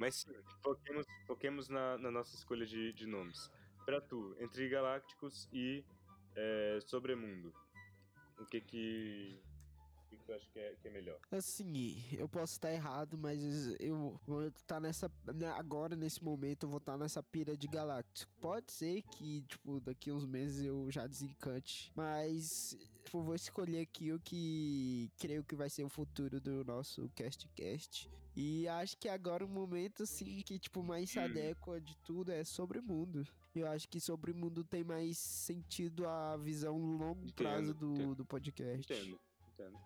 [0.00, 0.32] Mas sim,
[0.62, 3.50] foquemos, foquemos na, na nossa escolha de, de nomes.
[3.84, 5.84] Pra tu, entre Galácticos e
[6.34, 7.52] é, Sobremundo,
[8.38, 9.38] o que que,
[10.36, 11.18] o que, que é, que é melhor?
[11.30, 13.40] Assim, eu posso estar errado, mas
[13.80, 15.10] eu vou estar nessa.
[15.34, 18.32] né, Agora, nesse momento, eu vou estar nessa pira de Galáctico.
[18.40, 21.92] Pode ser que, tipo, daqui uns meses eu já desencante.
[21.94, 27.08] Mas, tipo, vou escolher aqui o que creio que vai ser o futuro do nosso
[27.16, 28.10] CastCast.
[28.36, 31.24] E acho que agora o momento, assim, que, tipo, mais se Hum.
[31.24, 33.26] adequa de tudo é sobre o mundo.
[33.52, 37.92] Eu acho que sobre o mundo tem mais sentido a visão longo Entendo, prazo do,
[37.92, 38.14] entendo.
[38.14, 38.92] do podcast.
[38.92, 39.20] Entendo,
[39.52, 39.78] entendo.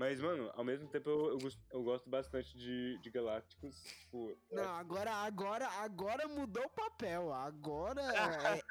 [0.00, 3.82] Mas, mano, ao mesmo tempo eu, eu, gosto, eu gosto bastante de, de Galácticos.
[3.82, 7.30] Tipo, Não, agora, agora, agora mudou o papel.
[7.30, 8.00] Agora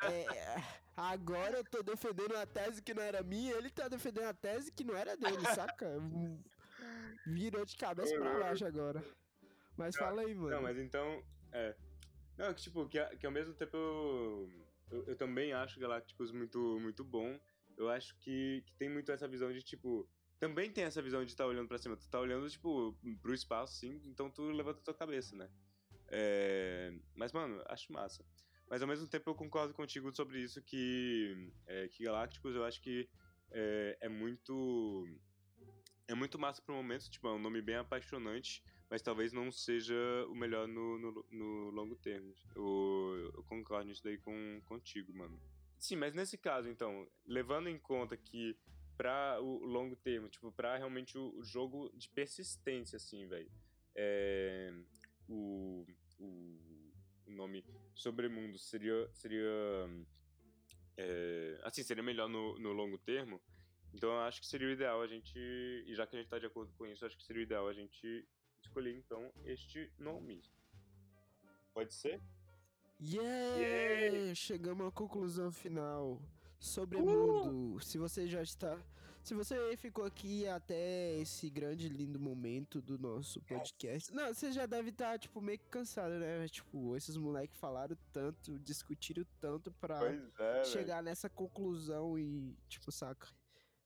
[0.02, 0.64] é, é-
[0.98, 4.72] agora eu tô defendendo a tese que não era minha, ele tá defendendo a tese
[4.72, 5.86] que não era dele, saca?
[7.28, 9.06] Virou de cabeça pra baixo agora.
[9.78, 10.50] Mas fala aí, mano.
[10.50, 11.24] Não, mas então.
[11.52, 11.76] É.
[12.40, 14.50] Não, que tipo, que, que ao mesmo tempo eu,
[14.90, 17.40] eu, eu também acho Galácticos muito, muito bom.
[17.78, 20.10] Eu acho que, que tem muito essa visão de, tipo.
[20.40, 21.98] Também tem essa visão de estar olhando pra cima.
[21.98, 25.50] Tu tá olhando, tipo, pro espaço, sim, então tu levanta a tua cabeça, né?
[26.08, 28.26] É, mas, mano, acho massa.
[28.70, 32.82] Mas ao mesmo tempo eu concordo contigo sobre isso que, é, que Galácticos eu acho
[32.82, 33.10] que
[33.52, 35.08] é, é muito.
[36.08, 39.96] É muito massa pro momento, tipo, é um nome bem apaixonante mas talvez não seja
[40.30, 42.34] o melhor no, no, no longo termo.
[42.56, 45.40] Eu, eu concordo nisso daí com, contigo, mano.
[45.78, 48.58] Sim, mas nesse caso, então, levando em conta que
[49.00, 53.50] pra o longo termo, tipo, pra realmente o, jogo de persistência, assim, velho,
[53.96, 54.74] é,
[55.26, 55.86] o,
[56.20, 56.92] o,
[57.26, 57.64] o nome
[57.96, 59.50] Sobremundo seria, seria
[60.98, 63.42] é, assim, seria melhor no, no longo termo,
[63.94, 66.38] então eu acho que seria o ideal a gente, e já que a gente tá
[66.38, 68.28] de acordo com isso, acho que seria o ideal a gente
[68.62, 70.44] escolher então este nome.
[71.74, 72.22] Pode ser?
[73.00, 74.36] Yeah!
[74.36, 76.22] Chegamos à conclusão final.
[76.60, 77.06] Sobre Uh!
[77.06, 77.80] mundo.
[77.80, 78.78] Se você já está.
[79.24, 84.14] Se você ficou aqui até esse grande lindo momento do nosso podcast.
[84.14, 86.48] Não, você já deve estar, tipo, meio que cansado, né?
[86.48, 90.00] Tipo, esses moleques falaram tanto, discutiram tanto pra
[90.40, 93.28] é, chegar nessa conclusão e, tipo, saca?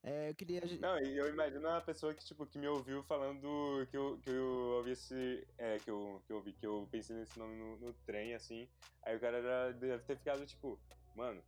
[0.04, 0.62] É, eu queria.
[0.80, 4.30] Não, e eu imagino uma pessoa que, tipo, que me ouviu falando que eu, que
[4.30, 5.48] eu ouvi esse.
[5.58, 8.68] É, que eu, que eu ouvi, que eu pensei nesse nome no, no trem, assim.
[9.02, 10.78] Aí o cara já deve ter ficado, tipo,
[11.16, 11.42] mano,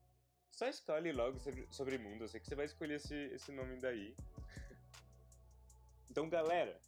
[0.56, 2.24] só escolhe logo sobre, sobre mundo.
[2.24, 4.16] Eu sei que você vai escolher esse, esse nome daí.
[6.10, 6.80] Então, galera,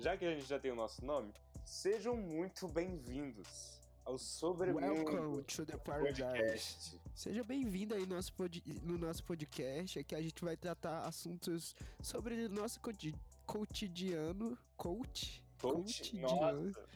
[0.00, 1.32] já que a gente já tem o nosso nome,
[1.64, 6.22] sejam muito bem-vindos ao Sobremundo Welcome to the paradise.
[6.24, 7.00] Podcast.
[7.14, 10.00] Seja bem-vindo aí no nosso, pod- no nosso podcast.
[10.00, 13.14] Aqui a gente vai tratar assuntos sobre o nosso coti-
[13.46, 14.58] cotidiano.
[14.76, 15.40] Coach?
[15.60, 15.98] Coach?
[16.00, 16.66] Cotidiano.
[16.72, 16.88] Nossa.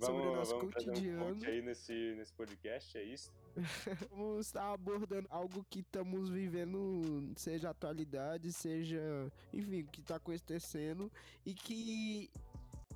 [0.00, 1.24] Sobre o nosso vamos um cotidiano.
[1.36, 3.30] coach aí nesse, nesse podcast, é isso?
[4.10, 9.00] Vamos estar abordando algo que estamos vivendo, seja atualidade, seja,
[9.52, 11.10] enfim, o que está acontecendo
[11.44, 12.30] e que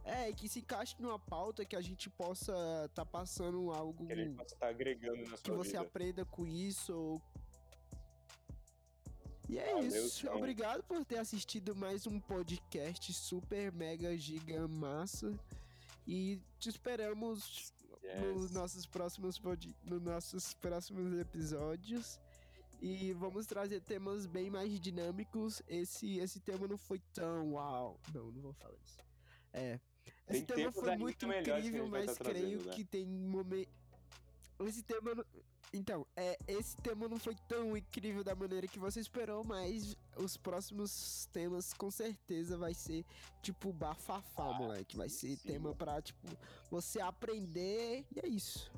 [0.04, 2.52] é, que se encaixe numa pauta que a gente possa
[2.86, 5.80] estar passando algo Que a gente possa estar agregando na que sua você vida.
[5.82, 6.92] aprenda com isso.
[6.94, 7.22] ou-
[9.48, 10.28] E é Valeu, isso.
[10.30, 15.32] Obrigado por ter assistido mais um podcast super mega giga massa.
[16.06, 17.72] E te esperamos
[18.34, 19.40] nos nossos próximos
[19.84, 22.20] nos nossos próximos episódios.
[22.80, 25.62] E vamos trazer temas bem mais dinâmicos.
[25.66, 27.98] Esse esse tema não foi tão uau.
[28.12, 28.98] Não, não vou falar isso.
[29.52, 29.80] É.
[30.28, 32.72] Esse Tem tema foi muito incrível, mas tá creio né?
[32.74, 33.70] que tem momento.
[34.60, 35.24] Esse tema.
[35.76, 40.36] Então, é, esse tema não foi tão incrível da maneira que você esperou, mas os
[40.36, 43.04] próximos temas com certeza vai ser
[43.42, 44.96] tipo bafafá, moleque.
[44.96, 45.48] Vai Ah, ser sim.
[45.48, 46.28] tema pra, tipo,
[46.70, 48.06] você aprender.
[48.14, 48.70] E é isso.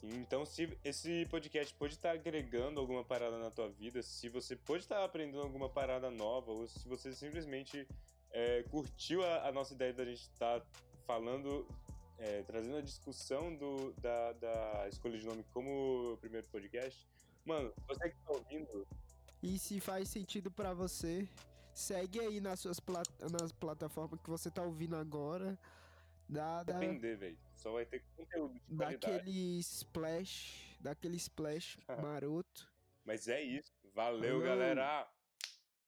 [0.00, 4.84] Então, se esse podcast pode estar agregando alguma parada na tua vida, se você pode
[4.84, 7.88] estar aprendendo alguma parada nova, ou se você simplesmente
[8.30, 10.62] é, curtiu a, a nossa ideia da gente estar
[11.06, 11.66] falando,
[12.18, 17.08] é, trazendo a discussão do, da, da escolha de nome como primeiro podcast,
[17.44, 18.86] mano, você que tá ouvindo,
[19.42, 21.28] E se faz sentido pra você,
[21.74, 25.58] segue aí nas suas plat nas plataformas que você tá ouvindo agora.
[26.28, 27.38] Dá, dá, depender, velho.
[27.54, 32.72] Só vai ter conteúdo de daquele splash, daquele splash maroto.
[33.04, 33.72] Mas é isso.
[33.94, 34.42] Valeu, Falou.
[34.42, 35.06] galera!